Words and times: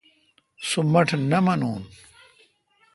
سو 0.67 0.79
مٹھ 0.93 1.13
نہ 1.29 1.39
مانوں۔ 1.45 1.77